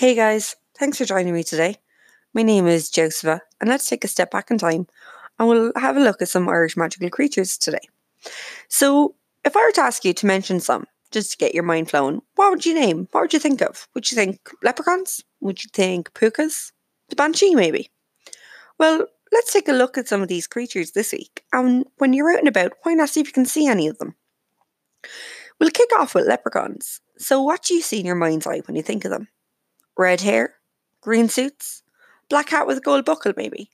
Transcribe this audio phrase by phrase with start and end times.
[0.00, 1.76] Hey guys, thanks for joining me today.
[2.32, 4.86] My name is Josepha, and let's take a step back in time
[5.38, 7.86] and we'll have a look at some Irish magical creatures today.
[8.68, 11.90] So, if I were to ask you to mention some, just to get your mind
[11.90, 13.08] flowing, what would you name?
[13.10, 13.88] What would you think of?
[13.94, 15.22] Would you think leprechauns?
[15.42, 16.72] Would you think pukas?
[17.10, 17.90] The banshee, maybe?
[18.78, 22.32] Well, let's take a look at some of these creatures this week, and when you're
[22.32, 24.14] out and about, why not see if you can see any of them?
[25.58, 27.02] We'll kick off with leprechauns.
[27.18, 29.28] So, what do you see in your mind's eye when you think of them?
[30.00, 30.54] Red hair?
[31.02, 31.82] Green suits?
[32.30, 33.68] Black hat with a gold buckle, maybe?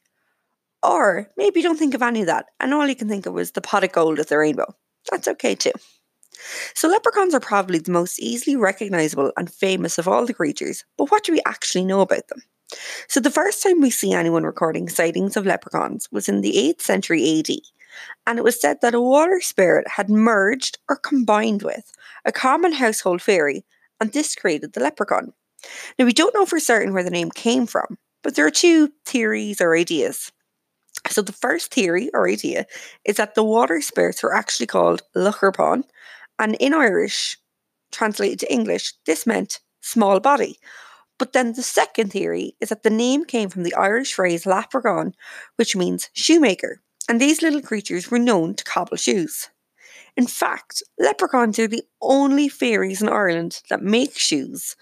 [0.82, 3.38] Or maybe you don't think of any of that, and all you can think of
[3.38, 4.74] is the pot of gold with the rainbow.
[5.08, 5.70] That's okay too.
[6.74, 11.12] So, leprechauns are probably the most easily recognizable and famous of all the creatures, but
[11.12, 12.42] what do we actually know about them?
[13.06, 16.80] So, the first time we see anyone recording sightings of leprechauns was in the 8th
[16.80, 17.56] century AD,
[18.26, 21.92] and it was said that a water spirit had merged or combined with
[22.24, 23.64] a common household fairy,
[24.00, 25.32] and this created the leprechaun.
[25.98, 28.92] Now, we don't know for certain where the name came from, but there are two
[29.04, 30.32] theories or ideas.
[31.10, 32.66] So, the first theory or idea
[33.04, 35.84] is that the water spirits were actually called Luchrbhán,
[36.38, 37.38] and in Irish,
[37.92, 40.58] translated to English, this meant small body.
[41.18, 45.14] But then the second theory is that the name came from the Irish phrase leprechaun,
[45.56, 49.48] which means shoemaker, and these little creatures were known to cobble shoes.
[50.16, 54.74] In fact, leprechauns are the only fairies in Ireland that make shoes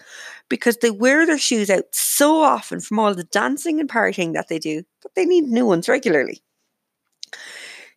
[0.47, 4.47] because they wear their shoes out so often from all the dancing and partying that
[4.47, 6.41] they do that they need new ones regularly.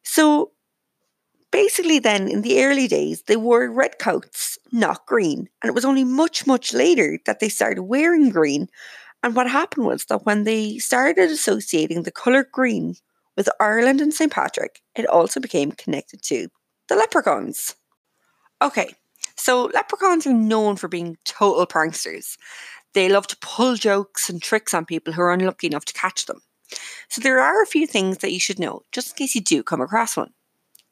[0.02, 0.50] So
[1.52, 5.48] basically, then in the early days, they wore red coats, not green.
[5.62, 8.68] And it was only much, much later that they started wearing green.
[9.22, 12.96] And what happened was that when they started associating the colour green
[13.36, 14.32] with Ireland and St.
[14.32, 16.48] Patrick, it also became connected to
[16.88, 17.74] the leprechauns.
[18.60, 18.94] Okay,
[19.36, 22.36] so leprechauns are known for being total pranksters.
[22.94, 26.26] They love to pull jokes and tricks on people who are unlucky enough to catch
[26.26, 26.40] them.
[27.08, 29.62] So there are a few things that you should know, just in case you do
[29.62, 30.32] come across one.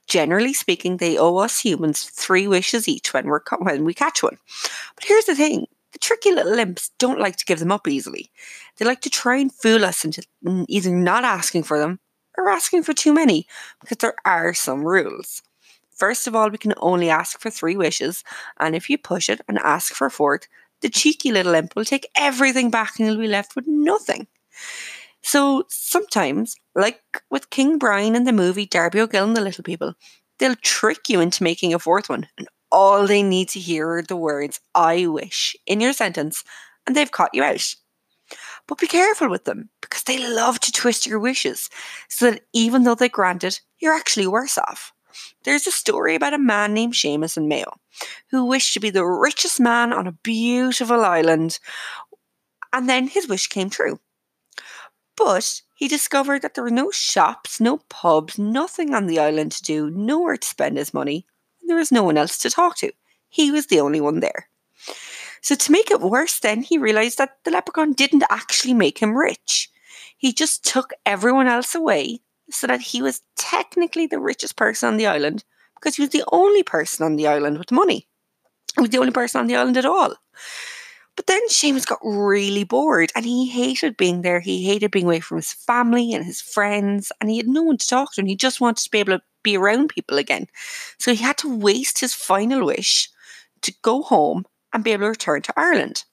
[0.07, 4.39] Generally speaking, they owe us humans three wishes each when, we're, when we catch one.
[4.95, 8.31] But here's the thing the tricky little imps don't like to give them up easily.
[8.77, 10.23] They like to try and fool us into
[10.69, 11.99] either not asking for them
[12.37, 13.47] or asking for too many,
[13.81, 15.43] because there are some rules.
[15.97, 18.23] First of all, we can only ask for three wishes,
[18.61, 20.47] and if you push it and ask for a fourth,
[20.83, 24.27] the cheeky little imp will take everything back and you'll be left with nothing.
[25.23, 29.95] So sometimes, like with King Brian in the movie Darby O'Gill and the Little People,
[30.39, 34.03] they'll trick you into making a fourth one, and all they need to hear are
[34.03, 36.45] the words I wish in your sentence,
[36.87, 37.75] and they've caught you out.
[38.69, 41.71] But be careful with them because they love to twist your wishes
[42.09, 44.93] so that even though they grant it, you're actually worse off.
[45.45, 47.79] There's a story about a man named Seamus in Mayo
[48.31, 51.59] who wished to be the richest man on a beautiful island,
[52.73, 54.01] and then his wish came true.
[55.17, 59.63] But he discovered that there were no shops, no pubs, nothing on the island to
[59.63, 61.27] do, nowhere to spend his money,
[61.61, 62.93] and there was no one else to talk to.
[63.29, 64.49] He was the only one there.
[65.41, 69.17] So, to make it worse, then he realised that the leprechaun didn't actually make him
[69.17, 69.71] rich.
[70.17, 74.97] He just took everyone else away so that he was technically the richest person on
[74.97, 78.07] the island because he was the only person on the island with money.
[78.75, 80.15] He was the only person on the island at all.
[81.17, 84.41] But then Seamus got really bored and he hated being there.
[84.41, 87.79] He hated being away from his family and his friends, and he had no one
[87.79, 90.47] to talk to, and he just wanted to be able to be around people again.
[90.99, 93.09] So he had to waste his final wish
[93.63, 96.05] to go home and be able to return to Ireland.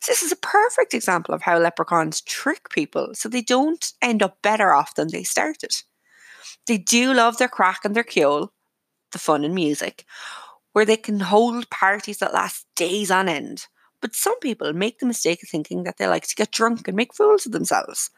[0.00, 4.22] So this is a perfect example of how leprechauns trick people so they don't end
[4.22, 5.72] up better off than they started.
[6.66, 8.48] They do love their craic and their ceol,
[9.12, 10.04] the fun and music,
[10.72, 13.66] where they can hold parties that last days on end.
[14.00, 16.96] But some people make the mistake of thinking that they like to get drunk and
[16.96, 18.10] make fools of themselves.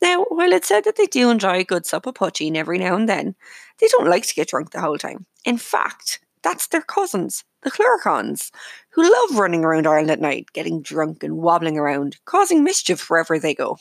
[0.00, 2.94] Now, while it's said that they do enjoy a good sup of poitín every now
[2.94, 3.34] and then,
[3.80, 5.26] they don't like to get drunk the whole time.
[5.44, 8.50] In fact, that's their cousins, the Cluricauns,
[8.90, 13.38] who love running around Ireland at night, getting drunk and wobbling around, causing mischief wherever
[13.38, 13.78] they go.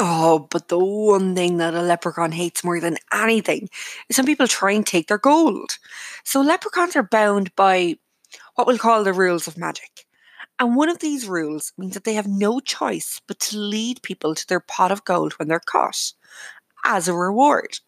[0.00, 3.68] Oh, but the one thing that a leprechaun hates more than anything
[4.08, 5.78] is when people try and take their gold.
[6.24, 7.98] So leprechauns are bound by
[8.56, 10.04] what we'll call the rules of magic.
[10.58, 14.34] And one of these rules means that they have no choice but to lead people
[14.34, 16.12] to their pot of gold when they're caught
[16.84, 17.78] as a reward.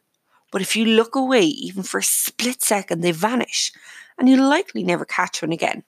[0.53, 3.73] But if you look away even for a split second, they vanish,
[4.19, 5.83] and you'll likely never catch one again.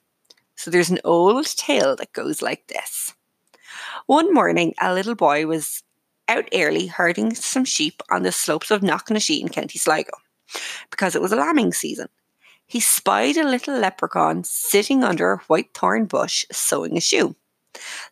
[0.55, 3.13] So there's an old tale that goes like this.
[4.07, 5.83] One morning, a little boy was
[6.27, 10.11] out early herding some sheep on the slopes of Knocknashee in County Sligo
[10.91, 12.07] because it was a lambing season.
[12.65, 17.35] He spied a little leprechaun sitting under a white thorn bush sewing a shoe.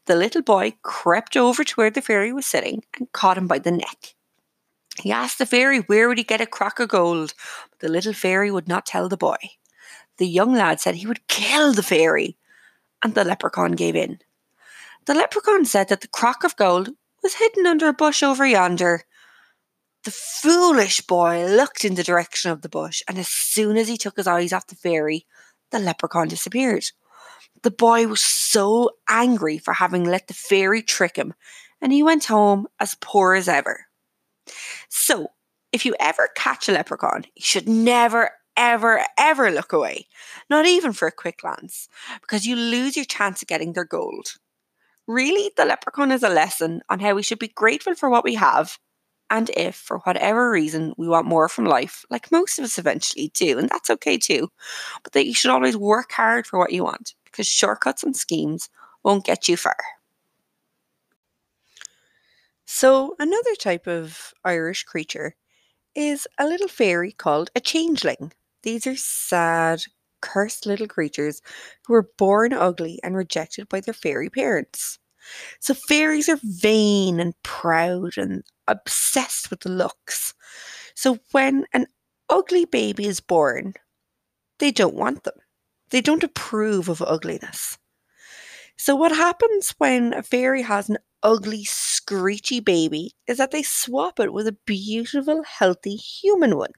[0.06, 3.60] The little boy crept over to where the fairy was sitting and caught him by
[3.60, 4.16] the neck.
[5.00, 7.34] He asked the fairy where would he get a crock of gold,
[7.70, 9.38] but the little fairy would not tell the boy.
[10.18, 12.38] The young lad said he would kill the fairy,
[13.04, 14.20] and the leprechaun gave in.
[15.06, 16.90] The leprechaun said that the crock of gold
[17.24, 19.04] was hidden under a bush over yonder.
[20.04, 23.98] The foolish boy looked in the direction of the bush, and as soon as he
[23.98, 25.26] took his eyes off the fairy,
[25.72, 26.86] the leprechaun disappeared.
[27.64, 31.34] The boy was so angry for having let the fairy trick him,
[31.82, 33.88] and he went home as poor as ever.
[34.90, 35.32] So,
[35.72, 40.08] if you ever catch a leprechaun, you should never, ever, ever look away,
[40.50, 41.88] not even for a quick glance,
[42.22, 44.38] because you lose your chance of getting their gold.
[45.08, 48.36] Really, the leprechaun is a lesson on how we should be grateful for what we
[48.36, 48.78] have,
[49.30, 53.32] and if, for whatever reason, we want more from life, like most of us eventually
[53.34, 54.50] do, and that's okay too,
[55.04, 58.70] but that you should always work hard for what you want, because shortcuts and schemes
[59.04, 59.78] won't get you far.
[62.66, 65.36] So, another type of Irish creature
[65.96, 68.34] is a little fairy called a changeling.
[68.64, 69.84] These are sad,
[70.22, 71.42] cursed little creatures
[71.86, 75.00] who were born ugly and rejected by their fairy parents.
[75.60, 80.34] So, fairies are vain and proud and obsessed with the looks.
[80.96, 81.88] So, when an
[82.30, 83.74] ugly baby is born,
[84.60, 85.40] they don't want them.
[85.92, 87.78] They don't approve of ugliness.
[88.78, 94.20] So, what happens when a fairy has an ugly, screechy baby is that they swap
[94.22, 96.72] it with a beautiful, healthy human one.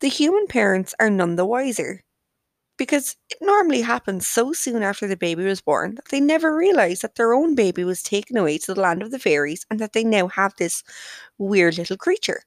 [0.00, 2.02] The human parents are none the wiser
[2.78, 7.00] because it normally happens so soon after the baby was born that they never realize
[7.00, 9.92] that their own baby was taken away to the land of the fairies and that
[9.92, 10.82] they now have this
[11.38, 12.42] weird little creature.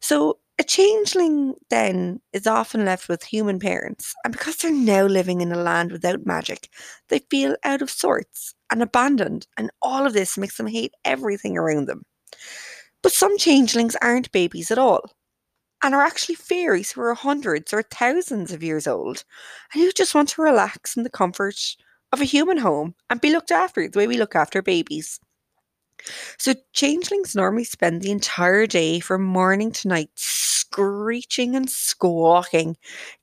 [0.00, 5.42] So a changeling then is often left with human parents, and because they're now living
[5.42, 6.70] in a land without magic,
[7.08, 11.58] they feel out of sorts and abandoned, and all of this makes them hate everything
[11.58, 12.04] around them.
[13.02, 15.10] But some changelings aren't babies at all,
[15.82, 19.24] and are actually fairies who are hundreds or thousands of years old,
[19.72, 21.76] and who just want to relax in the comfort
[22.12, 25.20] of a human home and be looked after the way we look after babies.
[26.38, 32.76] So changelings normally spend the entire day from morning to night screeching and squawking,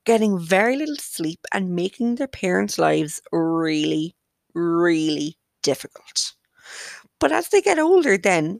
[0.05, 4.15] getting very little sleep and making their parents' lives really,
[4.53, 6.33] really difficult.
[7.19, 8.59] But as they get older, then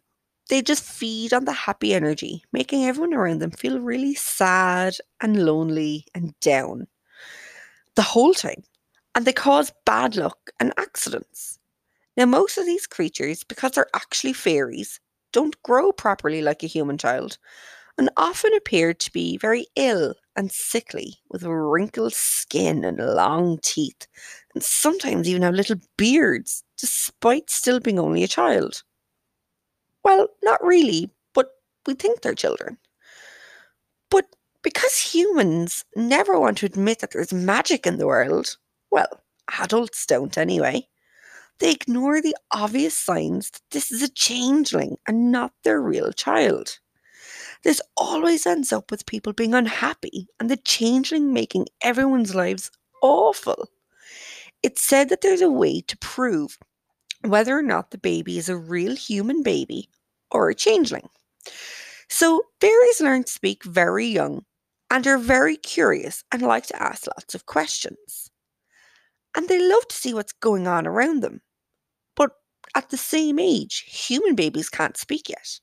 [0.50, 5.46] they just feed on the happy energy, making everyone around them feel really sad and
[5.46, 6.88] lonely and down
[7.96, 8.64] the whole time.
[9.16, 11.60] And they cause bad luck and accidents.
[12.18, 15.00] Now, most of these creatures, because they're actually fairies,
[15.32, 17.38] don't grow properly like a human child
[17.98, 24.08] and often appear to be very ill and sickly with wrinkled skin and long teeth,
[24.56, 28.84] and sometimes even have little beards, despite still being only a child.
[30.04, 31.52] Well, not really, but
[31.88, 32.78] we think they're children.
[34.10, 38.58] But because humans never want to admit that there's magic in the world,
[38.92, 39.22] well,
[39.60, 40.88] adults don't anyway,
[41.60, 46.80] they ignore the obvious signs that this is a changeling and not their real child.
[47.64, 53.70] This always ends up with people being unhappy and the changeling making everyone's lives awful.
[54.64, 56.58] It's said that there's a way to prove
[57.24, 59.90] whether or not the baby is a real human baby
[60.32, 61.10] or a changeling.
[62.10, 64.46] So, fairies learn to speak very young
[64.90, 68.30] and are very curious and like to ask lots of questions.
[69.36, 71.42] And they love to see what's going on around them.
[72.16, 72.32] But
[72.76, 75.60] at the same age, human babies can't speak yet.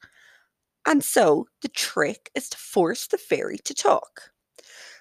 [0.87, 4.33] And so the trick is to force the fairy to talk.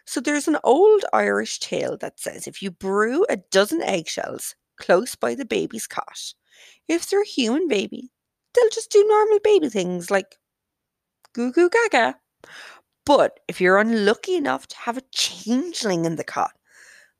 [0.05, 5.15] So there's an old Irish tale that says if you brew a dozen eggshells close
[5.15, 6.33] by the baby's cot,
[6.87, 8.11] if they're a human baby,
[8.53, 10.37] they'll just do normal baby things like
[11.33, 12.17] goo goo gaga.
[13.05, 16.51] But if you're unlucky enough to have a changeling in the cot,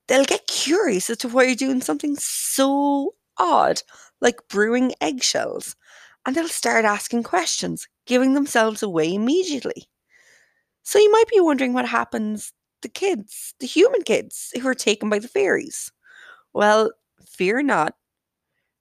[0.08, 3.82] they'll get curious as to why you're doing something so odd,
[4.22, 5.76] like brewing eggshells,
[6.26, 9.88] and they'll start asking questions, giving themselves away immediately.
[10.84, 15.10] So you might be wondering what happens the kids, the human kids who are taken
[15.10, 15.92] by the fairies.
[16.54, 16.92] Well,
[17.28, 17.96] fear not,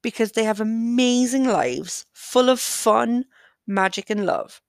[0.02, 3.24] because they have amazing lives full of fun,
[3.66, 4.60] magic, and love.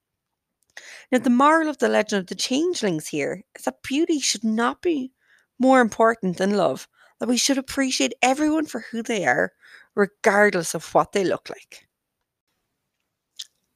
[1.11, 4.81] Now, the moral of the legend of the changelings here is that beauty should not
[4.81, 5.11] be
[5.59, 6.87] more important than love,
[7.19, 9.51] that we should appreciate everyone for who they are,
[9.95, 11.87] regardless of what they look like.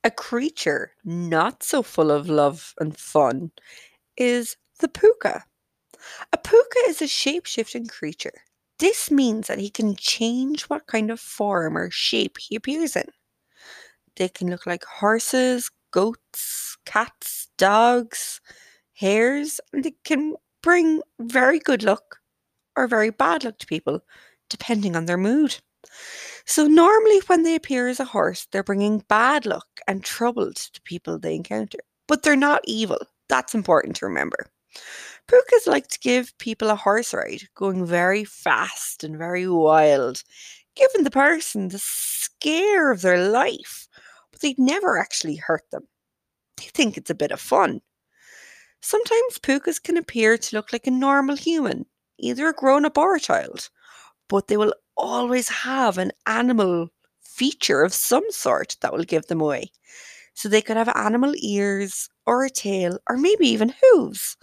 [0.04, 3.52] A creature not so full of love and fun
[4.18, 5.46] is the puka.
[6.32, 8.44] A puka is a shape shifting creature.
[8.84, 13.06] This means that he can change what kind of form or shape he appears in.
[14.18, 18.42] They can look like horses, goats, cats, dogs,
[18.92, 22.18] hares, and they can bring very good luck
[22.76, 24.02] or very bad luck to people,
[24.50, 25.56] depending on their mood.
[26.46, 30.82] So, normally, when they appear as a horse, they're bringing bad luck and trouble to
[30.82, 33.00] people they encounter, but they're not evil.
[33.30, 34.48] That's important to remember.
[35.28, 40.24] Pookas like to give people a horse ride, going very fast and very wild,
[40.76, 43.88] giving the person the scare of their life,
[44.32, 45.88] but they'd never actually hurt them.
[46.58, 47.82] They think it's a bit of fun.
[48.82, 51.86] Sometimes Pookas can appear to look like a normal human,
[52.20, 53.70] either a grown up or a child,
[54.28, 56.90] but they will always have an animal
[57.22, 59.72] feature of some sort that will give them away.
[60.34, 64.38] So they could have animal ears or a tail or maybe even hooves.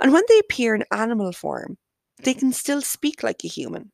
[0.00, 1.76] And when they appear in animal form,
[2.22, 3.92] they can still speak like a human.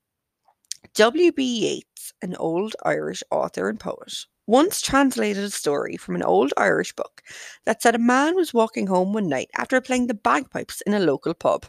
[0.94, 1.42] W.B.
[1.42, 6.94] Yeats, an old Irish author and poet, once translated a story from an old Irish
[6.94, 7.22] book
[7.64, 11.00] that said a man was walking home one night after playing the bagpipes in a
[11.00, 11.66] local pub.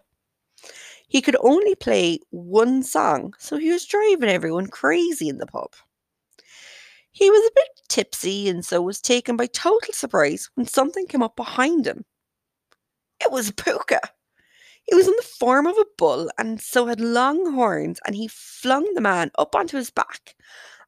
[1.07, 5.73] He could only play one song, so he was driving everyone crazy in the pub.
[7.11, 11.23] He was a bit tipsy and so was taken by total surprise when something came
[11.23, 12.03] up behind him.
[13.19, 13.99] It was a Pooka.
[14.83, 18.27] He was in the form of a bull and so had long horns, and he
[18.27, 20.35] flung the man up onto his back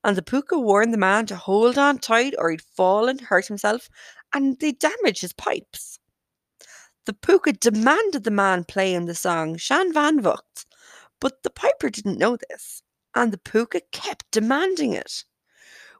[0.04, 3.48] and the Pooka warned the man to hold on tight or he'd fall and hurt
[3.48, 3.90] himself,
[4.34, 6.00] and they'd damage his pipes.
[7.06, 10.66] The Pooka demanded the man play him the song Shan Van Vocht,
[11.20, 12.84] but the piper didn't know this,
[13.16, 15.26] and the Pooka kept demanding it.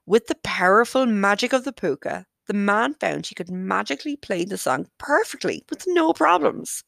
[0.06, 4.58] With the powerful magic of the Pooka, the man found he could magically play the
[4.58, 6.84] song perfectly with no problems,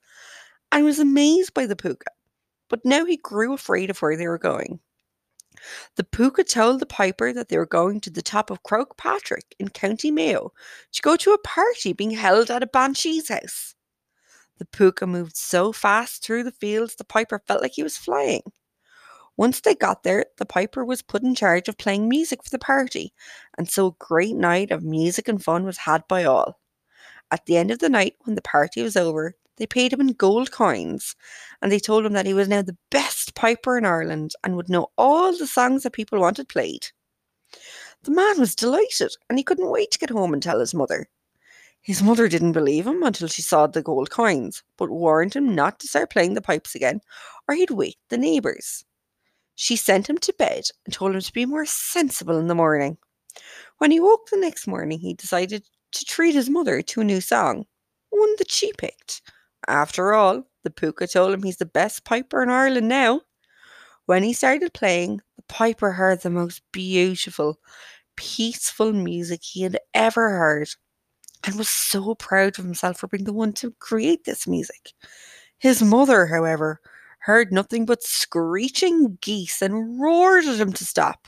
[0.72, 2.08] and was amazed by the Pooka.
[2.70, 4.80] But now he grew afraid of where they were going.
[5.96, 9.70] The Pooka told the piper that they were going to the top of Croagh in
[9.70, 10.54] County Mayo
[10.94, 13.75] to go to a party being held at a banshee's house.
[14.58, 18.44] The Pooka moved so fast through the fields the piper felt like he was flying.
[19.39, 22.60] Once they got there, the piper was put in charge of playing music for the
[22.60, 23.13] party,
[23.58, 26.60] and so a great night of music and fun was had by all.
[27.31, 30.08] At the end of the night, when the party was over, they paid him in
[30.08, 31.15] gold coins,
[31.62, 34.67] and they told him that he was now the best piper in Ireland and would
[34.67, 36.88] know all the songs that people wanted played.
[38.03, 41.08] The man was delighted, and he couldn't wait to get home and tell his mother.
[41.79, 45.79] His mother didn't believe him until she saw the gold coins, but warned him not
[45.79, 47.00] to start playing the pipes again,
[47.48, 48.84] or he'd wake the neighbours.
[49.62, 52.98] She sent him to bed and told him to be more sensible in the morning.
[53.80, 57.20] When he woke the next morning, he decided to treat his mother to a new
[57.20, 57.66] song,
[58.10, 59.22] one that she picked.
[59.68, 63.20] After all, the Pooka told him he's the best piper in Ireland now.
[64.06, 67.60] When he started playing, the piper heard the most beautiful,
[68.16, 70.70] peaceful music he had ever heard
[71.44, 74.94] and was so proud of himself for being the one to create this music.
[75.58, 76.80] His mother, however,
[77.20, 81.28] heard nothing but screeching geese and roared at him to stop.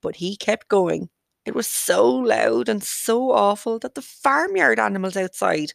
[0.00, 1.08] But he kept going.
[1.44, 5.72] It was so loud and so awful that the farmyard animals outside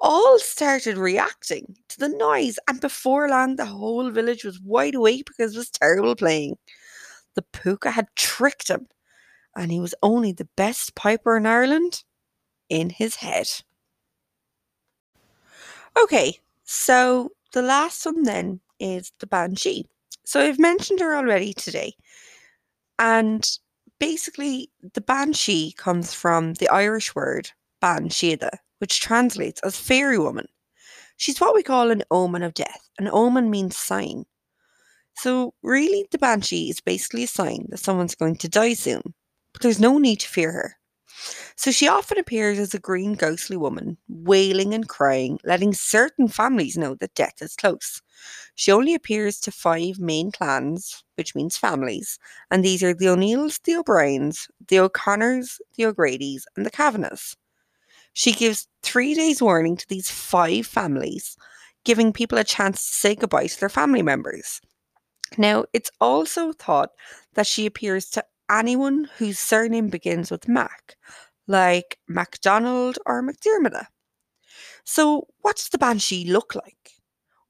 [0.00, 5.24] all started reacting to the noise, and before long, the whole village was wide awake
[5.26, 6.56] because it was terrible playing.
[7.34, 8.88] The Pooka had tricked him,
[9.56, 12.04] and he was only the best piper in Ireland
[12.68, 13.48] in his head.
[15.98, 19.86] Okay, so the last one then is the Banshee.
[20.26, 21.94] So I've mentioned her already today,
[22.98, 23.42] and
[23.98, 30.48] basically, the Banshee comes from the Irish word bean sídhe, which translates as fairy woman.
[31.16, 32.90] She's what we call an omen of death.
[32.98, 34.26] An omen means sign.
[35.16, 39.14] So, really, the banshee is basically a sign that someone's going to die soon,
[39.54, 40.76] but there's no need to fear her.
[41.56, 46.76] So, she often appears as a green ghostly woman, wailing and crying, letting certain families
[46.76, 48.02] know that death is close.
[48.54, 52.18] She only appears to five main clans, which means families,
[52.50, 57.36] and these are the O'Neills, the O'Briens, the O'Connors, the O'Grady's, and the Kavanaghs.
[58.12, 61.36] She gives three days' warning to these five families,
[61.84, 64.60] giving people a chance to say goodbye to their family members.
[65.36, 66.90] Now, it's also thought
[67.34, 70.96] that she appears to anyone whose surname begins with Mac,
[71.46, 73.86] like MacDonald or McDermott.
[74.84, 76.92] So, what does the banshee look like?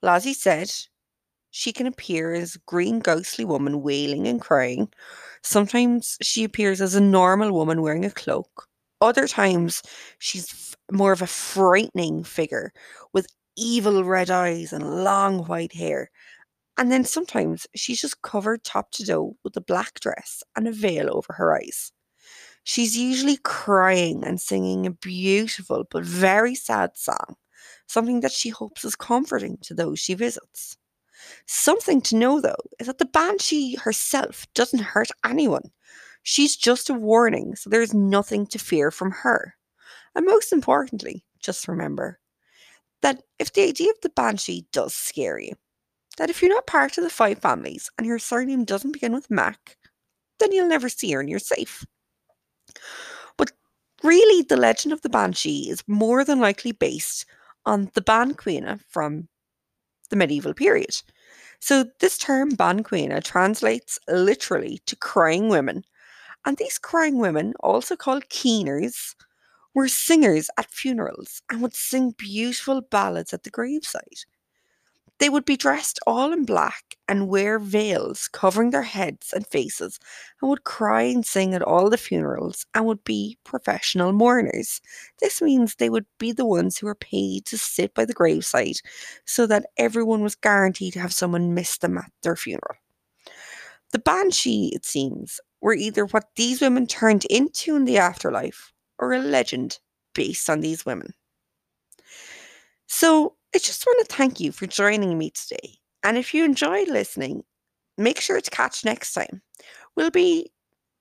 [0.03, 0.71] Well, as he said,
[1.51, 4.89] she can appear as a green ghostly woman wailing and crying.
[5.43, 8.69] Sometimes she appears as a normal woman wearing a cloak.
[9.01, 9.83] Other times,
[10.19, 12.73] she's more of a frightening figure
[13.13, 16.11] with evil red eyes and long white hair.
[16.79, 20.73] And then sometimes she's just covered top to toe with a black dress and a
[20.73, 21.93] veil over her eyes.
[22.65, 27.37] She's usually crying and singing a beautiful but very sad song,
[27.87, 30.77] something that she hopes is comforting to those she visits.
[31.47, 35.71] Something to know though is that the banshee herself doesn't hurt anyone.
[36.25, 39.55] She's just a warning, so there's nothing to fear from her.
[40.15, 42.19] And most importantly, just remember
[43.03, 45.55] that if the idea of the banshee does scare you,
[46.17, 49.31] that if you're not part of the five families and your surname doesn't begin with
[49.31, 49.77] Mac,
[50.39, 51.85] then you'll never see her and you're safe.
[53.37, 53.53] But
[54.03, 57.27] really, the legend of the banshee is more than likely based
[57.65, 59.29] on the Ban Cuine from
[60.11, 61.03] the medieval period.
[61.61, 65.85] So, this term Ban Cuine translates literally to crying women.
[66.45, 69.15] And these crying women, also called keeners,
[69.75, 74.25] were singers at funerals and would sing beautiful ballads at the graveside.
[75.19, 79.99] They would be dressed all in black and wear veils covering their heads and faces
[80.41, 84.81] and would cry and sing at all the funerals and would be professional mourners.
[85.21, 88.77] This means they would be the ones who were paid to sit by the graveside
[89.25, 92.77] so that everyone was guaranteed to have someone miss them at their funeral.
[93.93, 99.13] The banshee, it seems, were either what these women turned into in the afterlife or
[99.13, 99.79] a legend
[100.15, 101.15] based on these women.
[102.87, 105.79] So, I just want to thank you for joining me today.
[106.03, 107.43] And if you enjoyed listening,
[107.97, 109.41] make sure to catch next time.
[109.97, 110.51] We'll be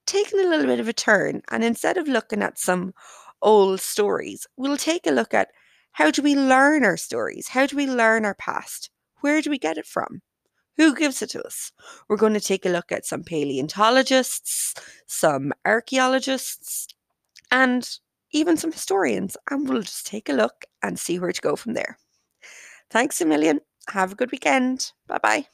[0.07, 2.93] taking a little bit of a turn, and instead of looking at some
[3.41, 5.49] old stories, we'll take a look at
[5.91, 7.47] how do we learn our stories?
[7.47, 8.89] How do we learn our past?
[9.21, 10.21] Where do we get it from?
[10.77, 11.71] Who gives it to us?
[12.07, 14.73] We're going to take a look at some paleontologists,
[15.07, 16.87] some archaeologists,
[17.49, 17.89] and
[18.31, 21.73] even some historians, and we'll just take a look and see where to go from
[21.73, 21.97] there.
[22.89, 23.61] Thanks a million.
[23.89, 24.91] Have a good weekend.
[25.07, 25.47] Bye bye.